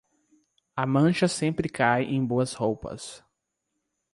A 0.75 0.83
mancha 0.83 1.27
sempre 1.27 1.69
cai 1.69 2.05
em 2.05 2.25
boas 2.25 2.53
roupas. 2.53 3.23